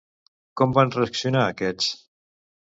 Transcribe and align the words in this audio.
Com 0.61 0.73
van 0.77 0.95
reaccionar 0.95 1.45
aquests? 1.53 1.93